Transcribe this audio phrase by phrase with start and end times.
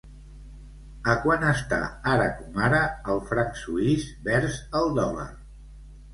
[1.11, 1.79] A quant està
[2.13, 2.81] ara com ara
[3.15, 5.29] el franc suís vers el dòlar?